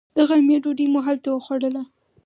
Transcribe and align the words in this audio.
د 0.15 0.17
غرمې 0.27 0.57
ډوډۍ 0.63 0.85
مو 0.93 0.99
هلته 1.07 1.29
وخوړله. 1.31 1.83